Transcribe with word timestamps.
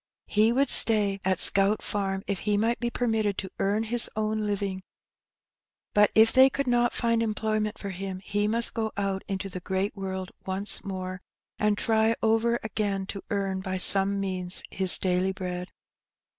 He 0.25 0.51
would 0.51 0.69
stay 0.71 1.19
at 1.23 1.39
Scout 1.39 1.83
Farm 1.83 2.23
if 2.25 2.39
he 2.39 2.57
might 2.57 2.79
be 2.79 2.89
permitted 2.89 3.37
to 3.37 3.51
earn 3.59 3.83
his 3.83 4.09
own 4.15 4.47
living; 4.47 4.81
but 5.93 6.09
if 6.15 6.33
they 6.33 6.49
could 6.49 6.65
not 6.65 6.91
find 6.95 7.21
employment 7.21 7.77
for 7.77 7.91
him 7.91 8.17
he 8.23 8.47
must 8.47 8.73
go 8.73 8.91
out 8.97 9.23
into 9.27 9.47
the 9.47 9.59
great 9.59 9.95
world 9.95 10.31
once 10.43 10.83
more, 10.83 11.21
and 11.59 11.77
try 11.77 12.15
over 12.23 12.57
again 12.63 13.05
to 13.05 13.23
earn, 13.29 13.59
by 13.61 13.77
some 13.77 14.19
means, 14.19 14.63
his 14.71 14.97
daily 14.97 15.33
bread. 15.33 15.69